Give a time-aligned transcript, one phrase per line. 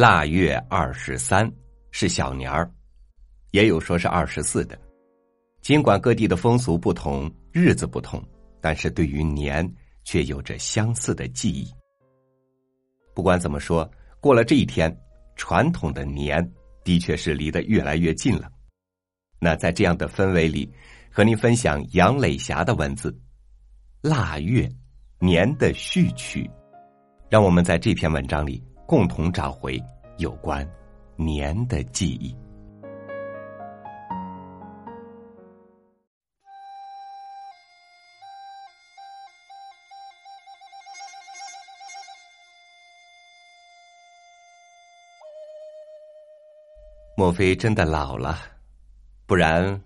[0.00, 1.52] 腊月二十三
[1.90, 2.70] 是小年儿，
[3.50, 4.78] 也有说是二十四的。
[5.60, 8.22] 尽管各地的风俗不同，日子不同，
[8.60, 9.68] 但是对于年
[10.04, 11.68] 却有着相似的记忆。
[13.12, 13.90] 不管怎么说，
[14.20, 14.96] 过了这一天，
[15.34, 16.48] 传统的年
[16.84, 18.48] 的确是离得越来越近了。
[19.40, 20.72] 那在这样的氛围里，
[21.10, 23.10] 和您分享杨磊霞的文字
[24.00, 24.70] 《腊月
[25.18, 26.44] 年的序曲》，
[27.28, 28.62] 让我们在这篇文章里。
[28.88, 29.78] 共同找回
[30.18, 30.68] 有关
[31.16, 32.36] 年的记忆。
[47.16, 48.38] 莫非真的老了？
[49.26, 49.80] 不然，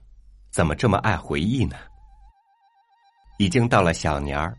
[0.50, 1.76] 怎么这么爱回忆呢？
[3.38, 4.56] 已经到了小年儿，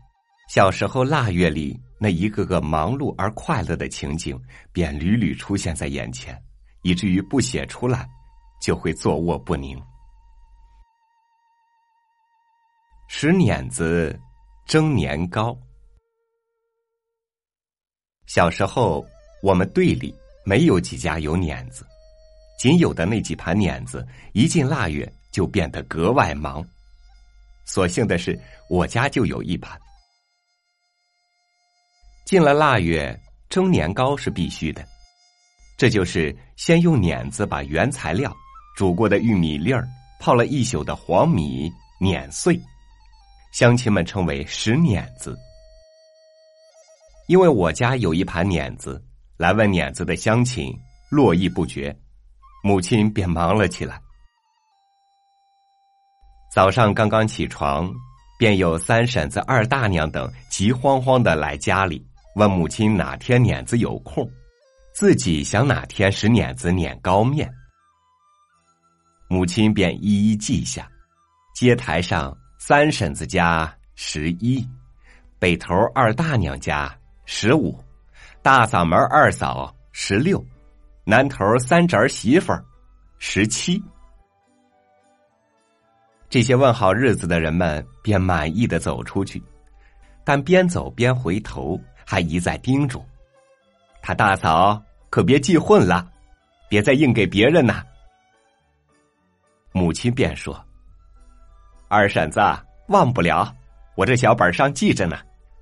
[0.48, 1.83] 小时候腊月里。
[1.98, 4.38] 那一个个忙碌而快乐的情景，
[4.72, 6.40] 便屡屡出现在眼前，
[6.82, 8.08] 以至于不写出来，
[8.60, 9.80] 就会坐卧不宁。
[13.08, 14.18] 使碾子
[14.66, 15.56] 蒸年糕。
[18.26, 19.04] 小时候，
[19.42, 20.14] 我们队里
[20.44, 21.86] 没有几家有碾子，
[22.58, 26.66] 仅有的那几盘碾子，一进腊月就变得格外忙。
[27.66, 29.80] 所幸的是，我家就有一盘。
[32.24, 34.84] 进了腊月，蒸年糕是必须的。
[35.76, 38.34] 这就是先用碾子把原材料
[38.76, 39.86] 煮过的玉米粒儿、
[40.20, 42.58] 泡了一宿的黄米碾碎，
[43.52, 45.36] 乡亲们称为“石碾子”。
[47.28, 49.02] 因为我家有一盘碾子，
[49.36, 50.72] 来问碾子的乡亲
[51.10, 51.94] 络绎不绝，
[52.62, 54.00] 母亲便忙了起来。
[56.52, 57.92] 早上刚刚起床，
[58.38, 62.06] 便有三婶子、二大娘等急慌慌的来家里。
[62.34, 64.28] 问母亲哪天碾子有空，
[64.92, 67.48] 自己想哪天使碾子碾糕面，
[69.28, 70.88] 母亲便一一记下。
[71.54, 74.68] 街台上三婶子家十一，
[75.38, 76.92] 北头二大娘家
[77.24, 77.78] 十五，
[78.42, 80.44] 大嗓门二嫂十六，
[81.04, 82.64] 南头三侄媳妇儿
[83.18, 83.80] 十七。
[86.28, 89.40] 这些问好日子的人们便满意的走出去，
[90.24, 91.80] 但边走边回头。
[92.04, 93.04] 还一再叮嘱
[94.02, 96.06] 他大嫂可别记混了，
[96.68, 97.82] 别再硬给别人呐。
[99.72, 100.62] 母亲便说
[101.88, 102.40] ：“二婶子
[102.88, 103.52] 忘不了，
[103.94, 105.16] 我这小本上记着呢，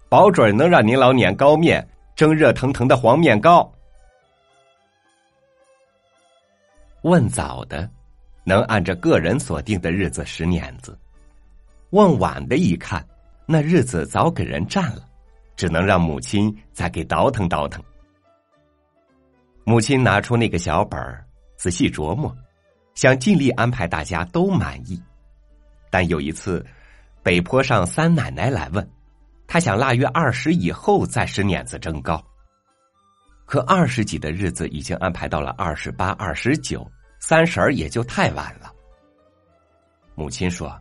[0.09, 1.87] 保准能让您老碾糕面，
[2.17, 3.71] 蒸热腾腾的黄面糕。”
[7.03, 7.89] 问早的，
[8.45, 10.93] 能按着个人所定的日子使碾子；
[11.91, 13.07] 问晚的，一看
[13.47, 15.09] 那日子早给人占了。
[15.57, 17.83] 只能让母亲再给倒腾倒腾。
[19.65, 21.25] 母亲拿出那个小本儿，
[21.57, 22.37] 仔细琢磨，
[22.95, 25.01] 想尽力安排大家都满意。
[25.91, 26.65] 但有一次，
[27.23, 28.91] 北坡上三奶奶来问，
[29.47, 32.23] 她想腊月二十以后再使碾子蒸糕。
[33.45, 38.73] 可二十几的日子已经安排到了二十八、二十九，三十儿也就太晚了。
[40.15, 40.77] 母亲说：“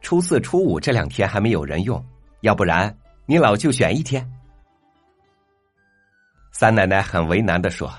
[0.00, 2.04] 初四、初五这两天还没有人用，
[2.40, 2.92] 要不然。”
[3.30, 4.26] 你老就选一天，
[6.50, 7.92] 三奶奶很为难的说：“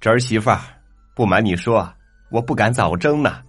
[0.00, 0.58] 侄儿媳妇儿，
[1.14, 1.86] 不瞒你说，
[2.30, 3.42] 我不敢早蒸呢。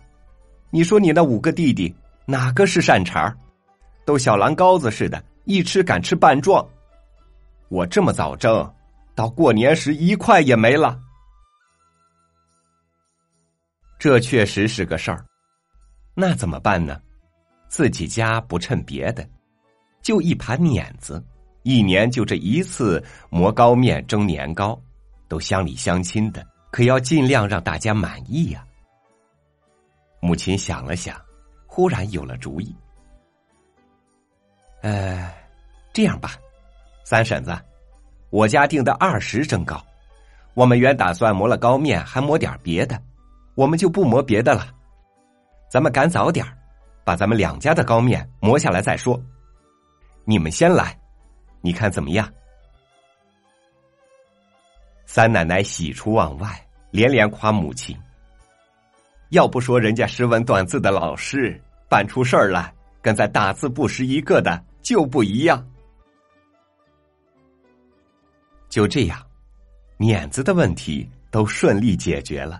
[0.69, 1.95] 你说你那五个弟弟
[2.25, 3.37] 哪个是善茬儿？
[4.03, 6.67] 都小狼羔子似的，一吃敢吃半壮。
[7.69, 8.69] 我这么早蒸，
[9.15, 10.99] 到过年时一块也没了。
[13.97, 15.25] 这确实是个事儿，
[16.13, 17.01] 那怎么办呢？
[17.69, 19.25] 自己家不趁别的。”
[20.05, 21.19] 就一盘碾子，
[21.63, 24.79] 一年就这一次磨糕面、蒸年糕，
[25.27, 28.63] 都乡里乡亲的，可要尽量让大家满意呀。
[30.19, 31.19] 母亲想了想，
[31.65, 32.75] 忽然有了主意。
[34.83, 35.33] 呃，
[35.91, 36.33] 这样吧，
[37.03, 37.57] 三婶子，
[38.29, 39.83] 我家订的二十蒸糕，
[40.53, 43.01] 我们原打算磨了糕面，还磨点别的，
[43.55, 44.67] 我们就不磨别的了。
[45.67, 46.45] 咱们赶早点
[47.03, 49.19] 把咱们两家的糕面磨下来再说。
[50.27, 50.99] 你们先来，
[51.61, 52.27] 你看怎么样？
[55.05, 57.95] 三奶奶喜出望外，连连夸母亲。
[59.29, 62.73] 要不说人家识文断字的老师，办出事儿来
[63.03, 65.63] 跟在打字不识一个的就不一样。
[68.67, 69.23] 就这样，
[69.97, 72.59] 碾子的问题都顺利解决了。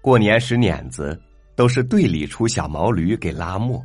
[0.00, 1.18] 过年时碾子
[1.54, 3.80] 都是队里出小毛驴给拉磨。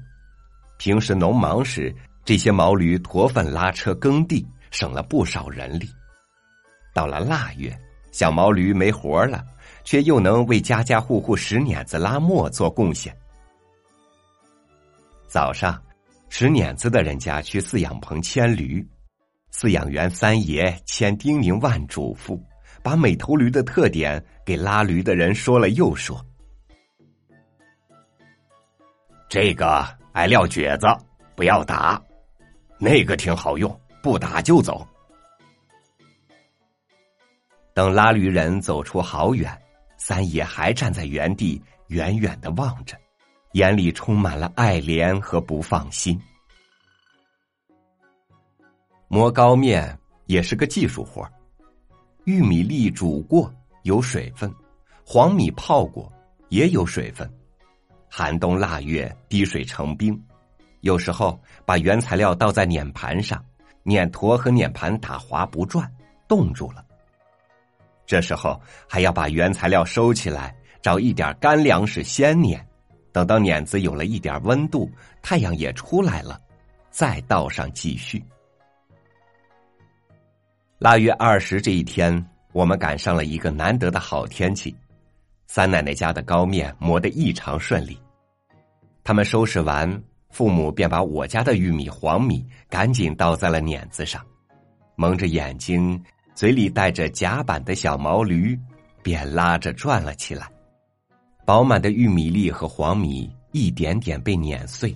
[0.80, 1.94] 平时农忙时，
[2.24, 5.90] 这些毛驴驮粪拉车耕地，省了不少人力，
[6.94, 7.78] 到了腊月，
[8.14, 9.44] 小毛驴没活了，
[9.84, 13.14] 却又能为家家户户拾碾子拉磨做贡献。
[15.28, 15.78] 早上，
[16.30, 18.88] 拾碾子的人家去饲养棚牵驴，
[19.54, 22.42] 饲养员三爷千叮咛万嘱咐，
[22.82, 26.26] 把每头驴的特点给拉驴的人说了又说。
[29.28, 29.86] 这个
[30.20, 30.86] 爱撂蹶子，
[31.34, 31.98] 不要打；
[32.78, 33.74] 那个挺好用，
[34.04, 34.86] 不打就走。
[37.74, 39.58] 等拉驴人走出好远，
[39.98, 42.98] 三爷还站在原地，远远的望着，
[43.54, 46.22] 眼里充满了爱怜和不放心。
[49.08, 51.26] 磨高面也是个技术活
[52.26, 53.50] 玉米粒煮过
[53.84, 54.54] 有水分，
[55.06, 56.12] 黄米泡过
[56.50, 57.32] 也有水分，
[58.10, 60.20] 寒冬腊月滴水成冰，
[60.82, 63.44] 有时候把原材料倒在碾盘上，
[63.84, 65.90] 碾坨和碾盘打滑不转，
[66.28, 66.84] 冻住了。
[68.06, 72.66] 这时候还要把原材料收起来，找一点干粮食先碾，
[73.12, 74.90] 等到碾子有了一点温度，
[75.22, 76.42] 太阳也出来了，
[76.90, 78.24] 再倒上继续。
[80.80, 84.76] 腊月二十这一天，我们赶上了一个难得的好天气，
[85.52, 88.00] 三奶奶家的糕面磨得异常顺利。
[89.04, 94.24] 他们收拾完，父母便把我家的玉米、黄米赶紧倒在了碾子上，
[94.96, 96.00] 蒙着眼睛。
[96.36, 98.58] 嘴里带着夹板的小毛驴，
[99.02, 100.48] 便拉着转了起来。
[101.46, 104.96] 饱满的玉米粒和黄米一点点被碾碎，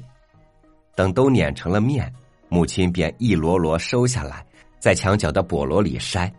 [0.95, 2.13] 等都碾成了面，
[2.47, 4.45] 母亲便一箩箩收下来，
[4.79, 6.31] 在墙角的笸箩里筛，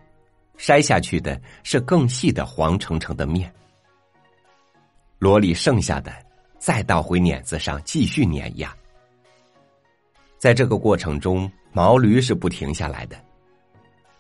[0.57, 3.53] 筛下去的是更细的黄澄澄的面。
[5.25, 6.13] 箩里剩下的，
[6.59, 8.77] 再倒回碾子上继续碾压。
[10.37, 13.17] 在这个过程中，毛驴是不停下来的。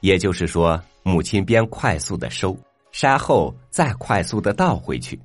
[0.00, 2.56] 也就是说，母亲边快速的收
[2.90, 5.20] 筛后，再快速的倒回去，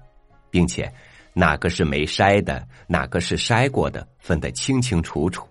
[0.50, 0.92] 并且
[1.34, 5.48] 哪个是没筛的，哪个是筛过的，分得清清楚楚。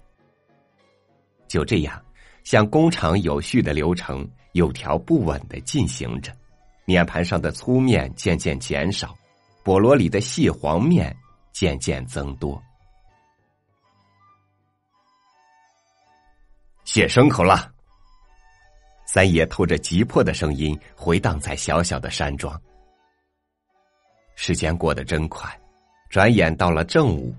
[1.47, 1.99] 就这样，
[2.45, 6.31] 像工厂有序的流程，有条不紊的进行着。
[6.85, 9.15] 碾盘上的粗面渐渐减少，
[9.69, 11.15] 菠萝里的细黄面
[11.53, 12.59] 渐渐增多。
[16.85, 17.71] 写牲口了。
[19.05, 22.59] 三爷透着急迫的声音回荡在小小的山庄。
[24.37, 25.55] 时间过得真快，
[26.09, 27.37] 转眼到了正午。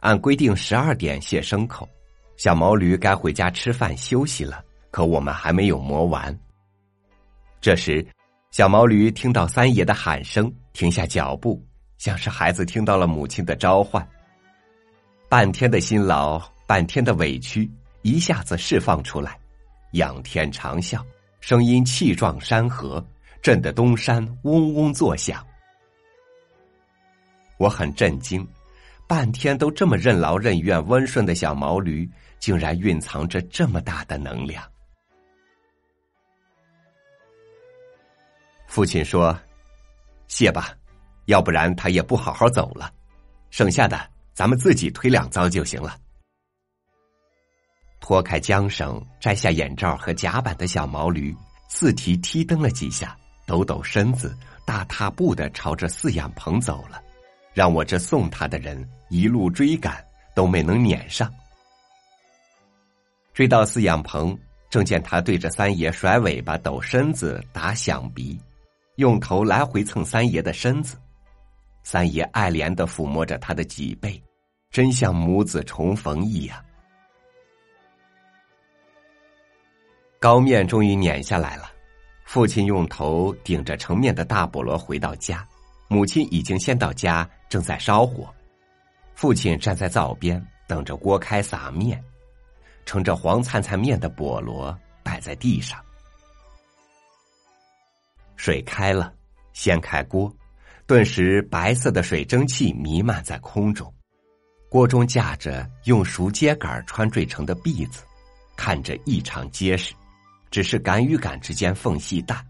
[0.00, 1.86] 按规定十二点卸牲口，
[2.38, 4.64] 小毛驴该回家吃饭休息了。
[4.90, 6.34] 可我们还没有磨完。
[7.60, 8.06] 这时，
[8.52, 14.06] 小毛驴听到三爷的喊声，停下脚步，像是孩子听到了母亲的召唤。
[15.26, 17.70] 半天的辛劳，半天的委屈，
[18.02, 19.38] 一下子释放出来。
[19.92, 21.02] 仰天长啸，
[21.40, 23.02] 声音气壮山河，
[23.40, 25.42] 震得东山嗡嗡作响。
[27.56, 28.46] 我很震惊，
[29.06, 32.06] 半天都这么任劳任怨、温顺的小毛驴，
[32.38, 34.62] 竟然蕴藏着这么大的能量。
[38.66, 39.34] 父亲说
[40.28, 40.72] ：“谢吧，
[41.26, 42.92] 要不然他也不好好走了。
[43.50, 43.98] 剩下的
[44.34, 45.98] 咱们自己推两遭就行了。”
[48.00, 51.34] 脱开缰绳，摘下眼罩和甲板的小毛驴，
[51.68, 53.16] 四蹄踢蹬了几下，
[53.46, 57.02] 抖抖身子，大踏步的朝着饲养棚走了，
[57.52, 60.04] 让我这送他的人一路追赶，
[60.36, 61.32] 都没能撵上。
[63.32, 64.38] 追到饲养棚，
[64.70, 68.38] 正见他对着三爷甩尾巴、抖身子、打响鼻，
[68.96, 70.96] 用头来回蹭三爷的身子。
[71.82, 74.20] 三爷爱怜的抚摸着他的脊背，
[74.70, 76.62] 真像母子重逢一样。
[80.18, 81.70] 糕面终于碾下来了，
[82.24, 85.46] 父亲用头顶着盛面的大菠萝回到家，
[85.88, 88.34] 母亲已经先到家，正在烧火。
[89.14, 92.02] 父亲站在灶边等着锅开撒面，
[92.84, 95.78] 盛着黄灿灿面的菠萝摆在地上。
[98.36, 99.12] 水开了，
[99.52, 100.32] 掀开锅，
[100.86, 103.92] 顿时白色的水蒸气弥漫在空中，
[104.68, 108.04] 锅中架着用熟秸秆穿缀成的篦子，
[108.56, 109.94] 看着异常结实。
[110.48, 112.42] 只是杆与杆之间缝隙大。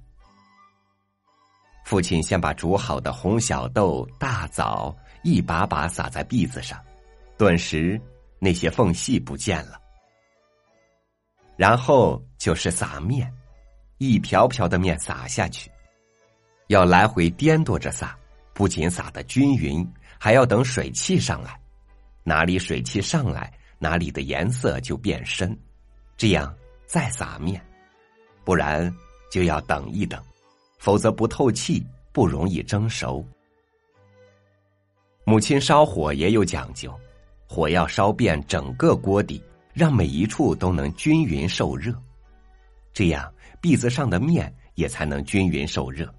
[1.85, 6.79] 父亲先把煮好的红小豆、大枣一把把撒在篦子上，
[7.39, 8.01] 顿时
[8.39, 9.81] 那些缝隙不见了。
[11.57, 13.33] 然后就是撒面，
[13.97, 15.71] 一瓢瓢的面撒下去，
[16.69, 18.17] 要来回颠簸着撒，
[18.53, 19.87] 不仅撒的均匀，
[20.19, 21.59] 还要等水汽上来，
[22.25, 25.57] 哪里水汽上来，哪里的颜色就变深，
[26.17, 26.53] 这样
[26.85, 27.65] 再撒面。
[28.45, 28.93] 不然，
[29.31, 30.21] 就要等一等，
[30.79, 33.25] 否则不透气，不容易蒸熟。
[35.25, 36.93] 母亲烧火也有讲究，
[37.49, 39.43] 火要烧遍整个锅底，
[39.73, 41.93] 让每一处都能均匀受热，
[42.93, 46.13] 这样篦子上的面也才能均匀受热。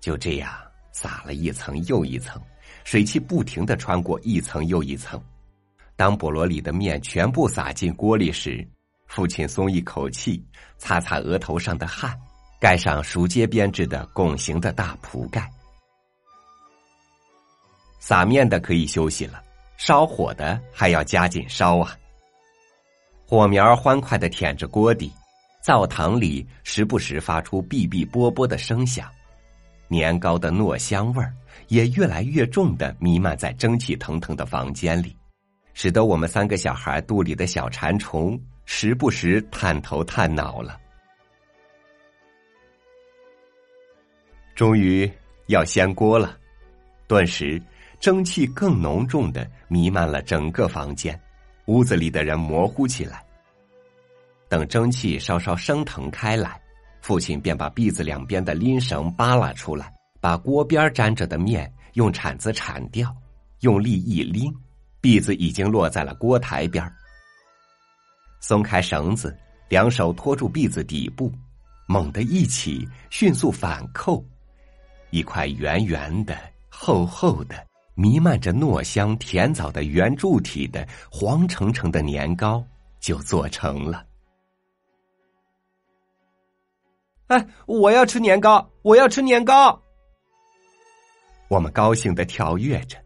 [0.00, 0.52] 就这样
[0.92, 2.40] 撒了一层又一层，
[2.84, 5.22] 水汽不停的穿过一层又一层。
[5.96, 8.66] 当菠萝里的面全部撒进锅里时，
[9.06, 10.44] 父亲松一口气，
[10.76, 12.16] 擦擦额头上的汗，
[12.60, 15.50] 盖上熟秸编织的拱形的大铺盖。
[17.98, 19.42] 撒面的可以休息了，
[19.76, 21.96] 烧火的还要加紧烧啊！
[23.26, 25.12] 火苗欢快的舔着锅底，
[25.62, 29.10] 灶堂里时不时发出哔哔啵啵的声响，
[29.88, 31.34] 年糕的糯香味儿
[31.66, 35.16] 也越来越重的弥漫在蒸汽腾腾的房间里，
[35.74, 40.78] 使得我们三个小孩肚里的小馋虫时不时探头探脑了。
[44.54, 45.10] 终于
[45.46, 46.38] 要掀锅了，
[47.06, 47.60] 顿时。
[48.00, 51.20] 蒸汽更浓重的弥漫了整个房间，
[51.64, 53.24] 屋子里的人模糊起来。
[54.48, 56.62] 等蒸汽稍稍升腾开来，
[57.00, 63.14] 父亲便把篦子两边的拎绳扒拉出来，把锅边粘着的面用铲子铲掉，
[63.60, 64.52] 用力一拎，
[65.00, 66.84] 篦子已经落在了锅台边
[68.40, 69.36] 松开绳子，
[69.68, 71.32] 两手托住篦子底部，
[71.86, 74.24] 猛地一起，迅速反扣，
[75.10, 76.36] 一块圆圆的、
[76.68, 77.66] 厚厚的。
[78.00, 82.64] 弥漫着糯香甜枣的圆柱体的黄澄澄的年糕
[83.00, 84.06] 就做成了。
[87.28, 88.68] 哎，我要吃年糕！
[88.82, 89.80] 我要吃年糕！
[91.48, 92.98] 我们高兴的跳跃着。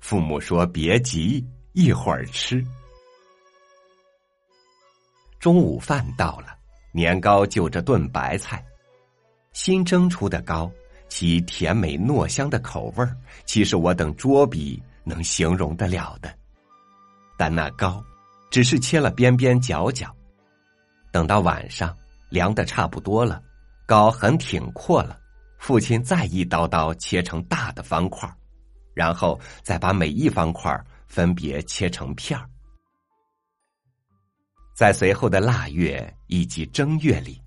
[0.00, 2.64] 父母说：“别急，一会儿吃。”
[5.38, 6.56] 中午饭到了，
[6.92, 8.64] 年糕就着炖白菜，
[9.52, 10.70] 新蒸出的糕。
[11.08, 16.32] 其甜美糯香的口味儿，岂是我等拙笔能形容得了的？
[17.36, 18.02] 但那糕，
[18.50, 20.14] 只是切了边边角角。
[21.10, 21.94] 等到晚上
[22.28, 23.42] 凉的差不多了，
[23.90, 25.18] 糕很挺阔了，
[25.58, 28.32] 父亲再一刀刀切成大的方块
[28.94, 30.72] 然后再把每一方块
[31.08, 32.48] 分别切成片儿。
[34.76, 37.42] 在随后的腊月以及正月里，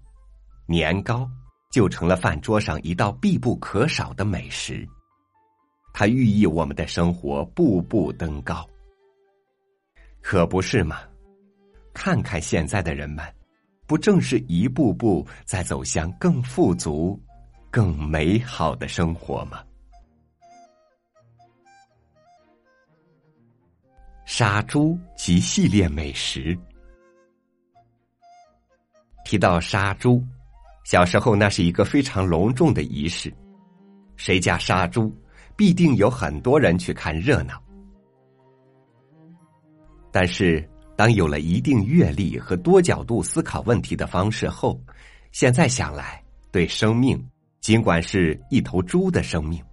[0.67, 1.25] 年糕。
[1.73, 4.87] 就成了饭桌上一道必不可少的美食。
[5.91, 8.63] 它寓意我们的生活步步登高，
[10.21, 10.99] 可不是吗？
[11.91, 13.25] 看看现在的人们，
[13.85, 17.19] 不正是一步步在走向更富足、
[17.69, 19.63] 更美好的生活吗？
[24.25, 26.57] 杀猪及系列美食，
[29.25, 30.23] 提到杀猪。
[30.85, 33.33] 小时候，那是一个非常隆重的仪式，
[34.15, 35.13] 谁家杀猪，
[35.55, 37.61] 必定有很多人去看热闹。
[40.11, 44.79] 但是，当有了一定阅历和多角度思考问题的方式后，
[45.31, 47.23] 现在想来，对生命，
[47.61, 49.63] 尽管是一头猪的生命，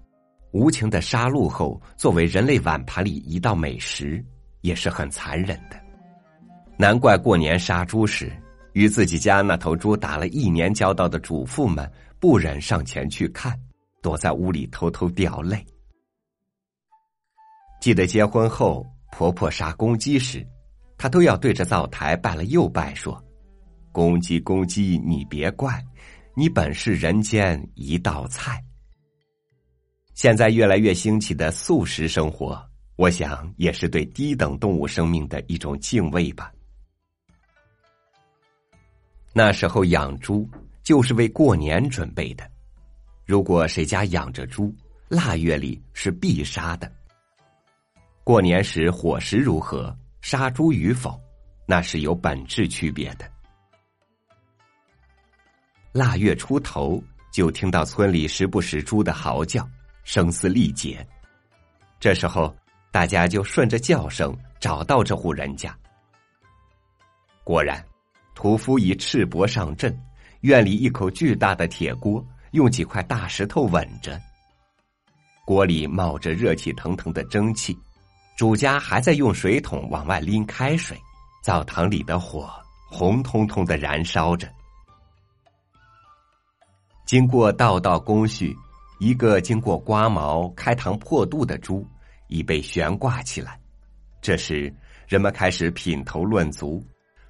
[0.52, 4.24] 无情的杀戮后，作为人类碗盘里一道美食，
[4.60, 5.80] 也是很残忍的。
[6.76, 8.32] 难怪过年杀猪时。
[8.72, 13.52] 与自己家那头猪打了一年交道的主妇们不忍上前去看，
[14.00, 15.66] 躲在屋里偷偷掉泪。
[17.80, 20.46] 记得结婚后，婆婆杀公鸡时，
[21.00, 23.24] 他都要对着灶台拜了又拜，说
[23.90, 25.82] ：“公鸡公鸡，你别怪，
[26.34, 28.62] 你本是人间一道菜。”
[30.12, 32.62] 现在越来越兴起的素食生活，
[32.96, 36.52] 我想也是对低等动物生命的一种敬畏吧。
[39.32, 40.46] 那时候养猪
[40.82, 42.46] 就是为过年准备的。
[43.24, 44.70] 如果谁家养着猪，
[45.08, 46.92] 腊月里是必杀的。
[48.22, 51.20] 过年时伙食如何，杀猪与否，
[51.66, 53.30] 那是有本质区别的。
[55.92, 59.68] 腊月初头，就听到村里时不时猪的嚎叫，
[60.04, 61.06] 声嘶力竭。
[61.98, 62.54] 这时候，
[62.90, 65.76] 大家就顺着叫声找到这户人家。
[67.44, 67.84] 果然。
[68.32, 69.94] 屠夫以赤膊上阵，
[70.40, 74.18] 院里一口巨大的铁锅，用几块大石头稳着。
[75.44, 77.78] 锅里冒着热气腾腾的蒸汽，
[78.40, 80.98] 主家还在用水桶往外拎开水。
[81.42, 82.50] 灶堂里的火
[82.88, 84.50] 红彤彤的燃烧着。
[87.04, 88.56] 经过道道工序，
[88.98, 91.86] 一个经过刮毛、开膛破肚的猪
[92.28, 93.60] 已被悬挂起来。
[94.22, 94.74] 这时，
[95.06, 96.82] 人们开始品头论足。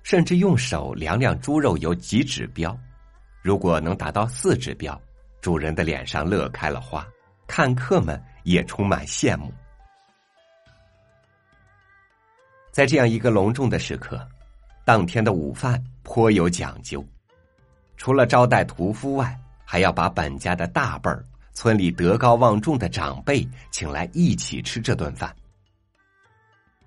[0.05, 2.79] 甚至用手量量猪肉有几指标。
[3.43, 4.97] 如果能达到四指标，
[5.41, 7.05] 主人的脸上乐开了花，
[7.49, 9.53] 看客们也充满羡慕。
[12.71, 14.27] 在这样一个隆重的时刻，
[14.85, 17.05] 当天的午饭颇有讲究。
[17.97, 25.35] 除了招待屠夫外，还要把本家的大辈儿、村里德高望重的长辈请来一起吃这顿饭。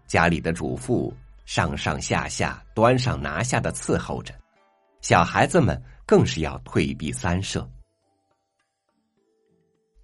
[0.07, 1.13] 家里的主妇
[1.45, 4.33] 上上下下、端上拿下的伺候着，
[5.01, 7.67] 小孩子们更是要退避三舍。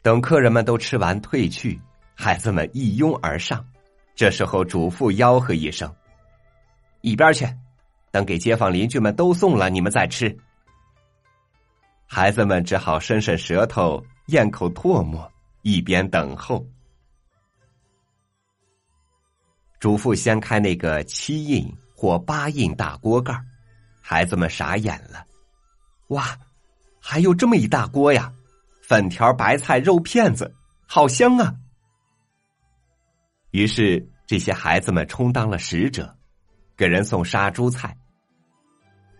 [0.01, 1.79] 等客人们都吃完退去，
[2.15, 3.65] 孩子们一拥而上。
[4.19, 5.89] 这时候，主妇吆喝一声
[6.99, 7.47] ：“一边去！
[8.11, 10.37] 等给街坊邻居们都送了，你们再吃。”
[12.05, 16.67] 孩子们只好伸伸舌头，咽口唾沫，一边等候。
[19.79, 23.33] 主妇掀开那个七印或八印大锅盖
[24.01, 25.25] 孩子们傻眼了
[26.11, 26.37] ：“哇，
[26.99, 28.29] 还有这么一大锅呀！
[28.81, 30.53] 粉条、白菜、肉片子，
[30.85, 31.55] 好香啊！”
[33.51, 36.15] 于是，这些孩子们充当了使者，
[36.77, 37.97] 给人送杀猪菜。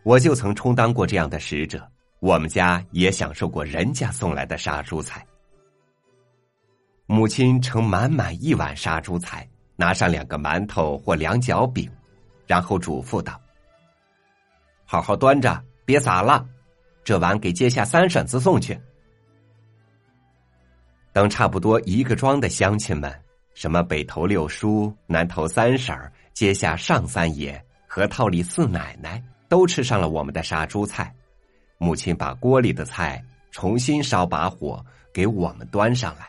[0.03, 5.25] 我就曾充当过这样的使者，我们家也享受过人家送来的杀猪菜。
[7.07, 11.89] 母亲盛满满一碗杀猪菜，拿上两个馒头或两角饼，
[12.45, 13.41] 然后嘱咐道
[14.85, 16.47] ：“好好端着，别洒了。
[17.03, 18.79] 这碗给街下三婶子送去。”
[21.11, 23.11] 等差不多一个庄的乡亲们。
[23.53, 31.13] 什么北头六叔、南头三婶儿、街下上三爷、和套里四奶奶都吃上了我们的杀猪菜。
[31.77, 36.27] 母亲把锅里的菜重新烧把火，给我们端上来。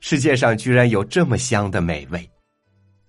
[0.00, 2.30] 世界上居然有这么香的美味！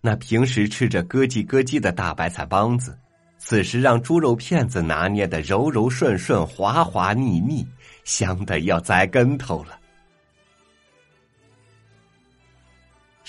[0.01, 2.97] 那平时吃着咯叽咯叽的大白菜帮子，
[3.37, 7.65] 此时让猪肉片子拿捏的柔柔顺顺、滑滑腻腻，
[8.03, 9.78] 香的要栽跟头了。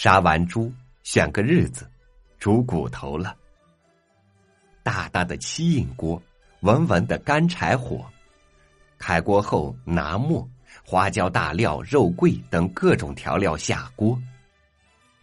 [0.03, 1.87] 杀完猪，选个日子，
[2.39, 3.37] 煮骨头了。
[4.83, 6.23] 大大的七印锅，
[6.61, 8.07] 稳稳的干柴火。
[8.97, 10.49] 开锅后，拿末、
[10.83, 14.19] 花椒、大料、肉桂等各种调料下锅，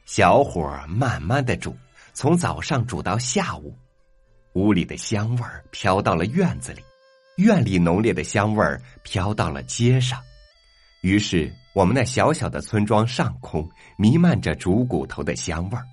[0.05, 1.75] 小火慢慢的煮，
[2.13, 3.75] 从早上煮到下午。
[4.53, 6.83] 屋里的香味儿飘到了院子里，
[7.37, 10.21] 院里浓烈的香味儿飘到了街上，
[11.01, 11.53] 于是。
[11.77, 15.85] 我们那小小的村庄上空弥漫着煮骨头的香味儿，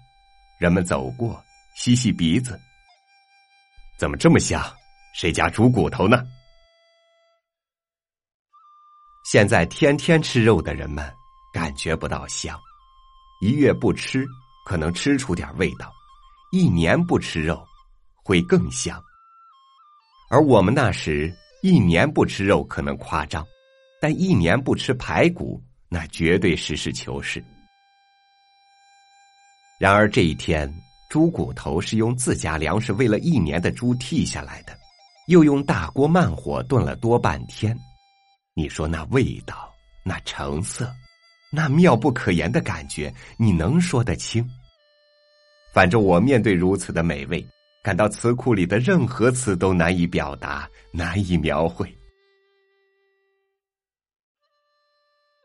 [0.58, 1.44] 人们走过，
[1.76, 2.58] 吸吸鼻子，
[3.98, 4.64] 怎么这么香？
[5.14, 6.24] 谁家煮骨头呢？
[9.30, 11.04] 现在天天吃肉的人们
[11.52, 12.58] 感觉不到香，
[13.42, 14.26] 一月不吃
[14.64, 15.92] 可能吃出点味道，
[16.50, 17.62] 一年不吃肉
[18.24, 18.98] 会更香。
[20.30, 21.30] 而我们那时
[21.62, 23.46] 一年不吃肉可能夸张，
[24.04, 25.58] 但一年不吃排骨。
[25.88, 27.42] 那绝对实事求是。
[29.80, 30.70] 然而这一天，
[31.08, 34.76] 猪骨头是用自家粮食喂了一年的猪剃下来的，
[35.28, 37.74] 又用大锅慢火炖了多半天。
[38.52, 39.72] 你说那味道、
[40.04, 40.92] 那成色、
[41.50, 44.46] 那妙不可言的感觉，你能说得清？
[45.72, 47.42] 反正我面对如此的美味，
[47.82, 51.90] 感到词库里的任何词都难以表达、难以描绘。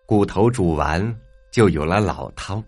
[0.10, 1.16] 骨头煮完，
[1.52, 2.64] 就有了老汤。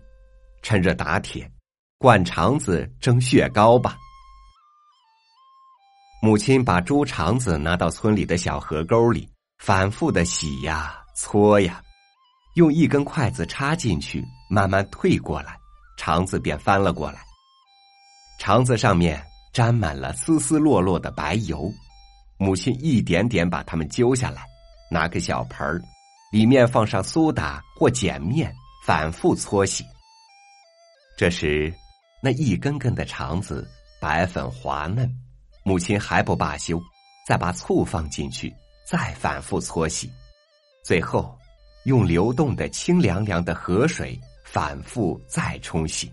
[0.62, 1.50] 趁热打铁，
[1.98, 3.98] 灌肠子蒸血糕吧。
[6.22, 9.28] 母亲把猪肠子拿到村里的小河沟里，
[9.58, 11.82] 反复的洗呀搓呀，
[12.54, 15.58] 用一根筷子插进去，慢慢退过来，
[15.98, 17.24] 肠子便翻了过来。
[18.38, 19.20] 肠子上面
[19.52, 21.68] 沾满了丝丝落落的白油，
[22.38, 24.46] 母亲一点点把它们揪下来，
[24.92, 25.82] 拿个小盆儿。
[26.32, 28.50] 里面放上苏打或碱面，
[28.86, 29.84] 反复搓洗。
[31.14, 31.72] 这时，
[32.22, 35.14] 那一根根的肠子白粉滑嫩，
[35.62, 36.82] 母亲还不罢休，
[37.28, 38.50] 再把醋放进去，
[38.88, 40.10] 再反复搓洗，
[40.82, 41.38] 最后
[41.84, 46.10] 用流动的清凉凉的河水反复再冲洗。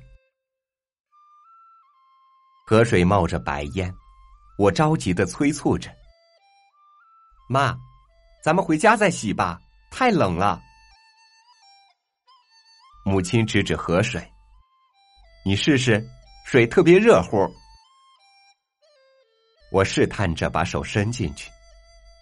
[2.68, 3.92] 河水冒着白烟，
[4.58, 5.90] 我着急的催促着
[7.48, 7.74] ：“妈，
[8.44, 10.62] 咱们回家再洗吧。”太冷了，
[13.04, 14.26] 母亲指指河水，
[15.46, 16.06] 你试试，
[16.46, 17.38] 水特别热乎。
[19.72, 21.52] 我试探着把手伸进去，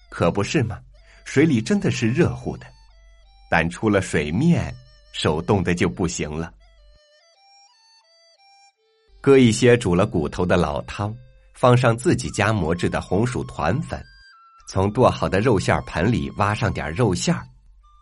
[0.09, 0.79] 可不是吗？
[1.23, 2.65] 水里真的是热乎的，
[3.49, 4.73] 但出了水面，
[5.13, 6.51] 手冻的就不行了。
[9.21, 11.13] 搁一些煮了骨头的老汤，
[11.53, 14.01] 放上自己家磨制的红薯团粉，
[14.69, 17.45] 从剁好的肉馅盆里挖上点肉馅儿，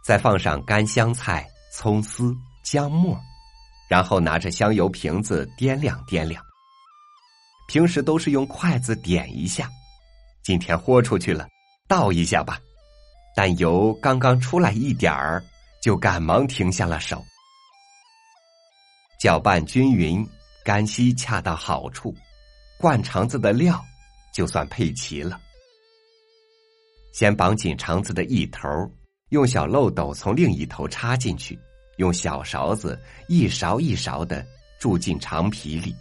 [0.06, 2.32] 再放上干香菜、葱丝、
[2.64, 3.20] 姜末，
[3.90, 6.44] 然后拿着香油瓶子掂量掂量。
[7.68, 9.68] 平时都是用筷子点一下，
[10.44, 11.48] 今天豁出去了，
[11.88, 12.60] 倒一下吧。
[13.36, 15.44] 但油刚刚出来一点儿，
[15.82, 17.26] 就赶忙停下了手。
[19.20, 20.24] 搅拌均匀，
[20.64, 22.16] 干稀恰到好处。
[22.78, 23.84] 灌肠子的料
[24.36, 25.42] 就算配齐了，
[27.12, 28.70] 先绑紧肠子的一头，
[29.30, 31.60] 用小漏斗从另一头插进去，
[31.98, 34.46] 用小勺子一勺一勺的
[34.80, 35.96] 注进肠皮里，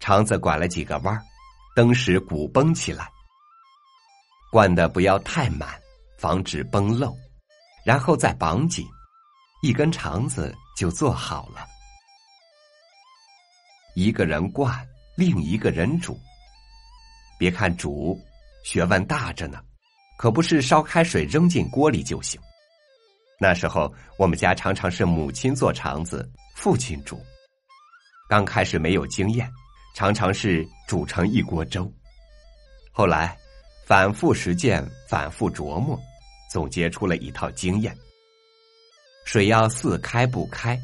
[0.00, 1.22] 肠子拐了几个弯儿，
[1.74, 3.08] 登时鼓绷起来。
[4.50, 5.80] 灌的不要太满，
[6.18, 7.14] 防止崩漏，
[7.84, 8.86] 然后再绑紧，
[9.62, 11.66] 一根肠子就做好了。
[13.94, 14.86] 一个人灌。
[15.18, 16.20] 另一个人煮，
[17.38, 18.20] 别看煮，
[18.66, 19.58] 学问大着呢，
[20.16, 22.40] 可不是烧开水扔进锅里就行。
[23.38, 27.20] 那时候我们家常常是母亲做肠子，父亲煮。
[28.28, 29.48] 刚开始没有经验，
[29.94, 31.90] 常常是煮成一锅粥。
[32.90, 33.36] 后来
[33.86, 36.00] 反复实践，反复琢磨，
[36.50, 37.94] 总结出了一套经验：
[39.26, 40.80] 水要四开不开，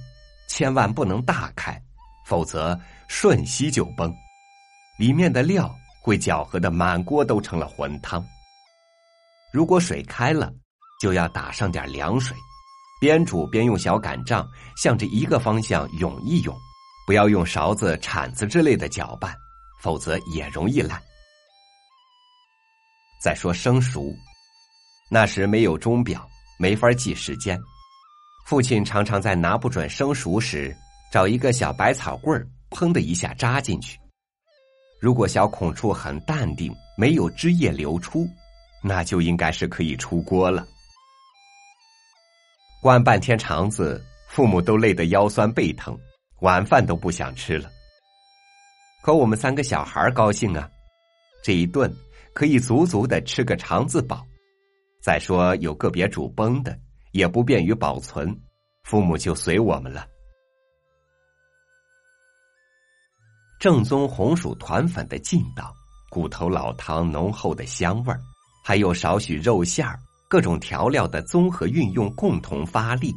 [0.46, 1.82] 千万不能大开，
[2.26, 4.14] 否则瞬息就崩。
[4.98, 8.22] 里面的料会搅和的满锅都成了浑汤。
[9.52, 10.50] 如果水开了，
[11.00, 12.36] 就要打上点凉水，
[13.00, 16.56] 边煮边用小擀杖向着一个方向涌一涌，
[17.06, 19.34] 不要用勺子、铲子之类的搅拌，
[19.82, 21.00] 否则也容易烂。
[23.22, 24.10] 再说生熟，
[25.10, 26.26] 那时没有钟表，
[26.58, 27.60] 没法记时间，
[28.46, 30.74] 父亲常常在拿不准生熟时，
[31.12, 33.98] 找一个小百草棍儿，砰的一下扎进去。
[34.98, 38.26] 如果小孔处很淡定，没有汁液流出，
[38.82, 40.66] 那就应该是可以出锅了。
[42.82, 45.96] 灌半天肠子，父母都累得腰酸背疼，
[46.40, 47.70] 晚饭都不想吃了。
[49.02, 50.68] 可我们三个小孩高兴啊，
[51.44, 51.92] 这一顿
[52.34, 54.26] 可以足足的吃个肠子饱。
[55.00, 56.78] 再说有个别煮崩的，
[57.12, 58.40] 也不便于保存，
[58.84, 60.06] 父母就随我们了。
[63.60, 65.72] 正宗红薯团粉的劲道，
[66.10, 68.20] 骨头老汤浓厚的香味儿，
[68.62, 69.98] 还有少许肉馅儿、
[70.28, 73.14] 各种调料的综合运用，共同发力，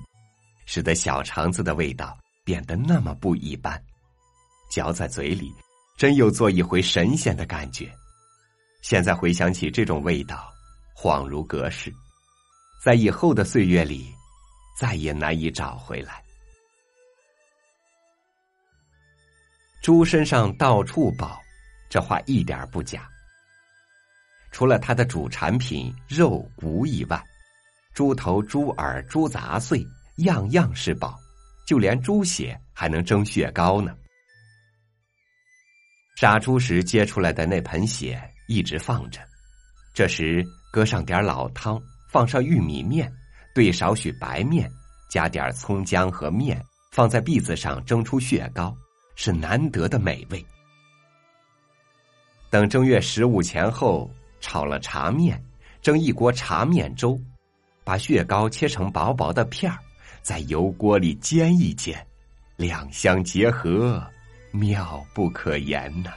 [0.66, 3.82] 使得小肠子的味道变得那么不一般。
[4.72, 5.54] 嚼在嘴里，
[5.96, 7.90] 真有做一回神仙的感觉。
[8.82, 10.52] 现在回想起这种味道，
[10.96, 11.94] 恍如隔世，
[12.84, 14.12] 在以后的岁月里，
[14.78, 16.22] 再也难以找回来。
[19.82, 21.40] 猪身上到处宝，
[21.90, 23.08] 这话一点不假。
[24.56, 27.22] 除了它的主产品肉骨以外，
[27.94, 29.86] 猪头、猪耳、猪杂碎
[30.20, 31.20] 样样是宝，
[31.68, 33.94] 就连猪血还能蒸血糕呢。
[36.16, 39.20] 杀猪时接出来的那盆血一直放着，
[39.94, 40.42] 这时
[40.72, 41.78] 搁上点老汤，
[42.10, 43.12] 放上玉米面，
[43.54, 44.72] 兑少许白面，
[45.10, 46.64] 加点葱姜和面，
[46.94, 48.74] 放在篦子上蒸出血糕。
[49.18, 50.46] 是难得的美味。
[52.50, 54.10] 等正月十五前后，
[54.46, 55.44] 炒了茶面，
[55.82, 57.20] 蒸一锅茶面粥，
[57.84, 59.80] 把雪糕切成薄薄的片儿，
[60.22, 62.06] 在油锅里煎一煎，
[62.56, 64.06] 两相结合，
[64.52, 66.12] 妙不可言呐。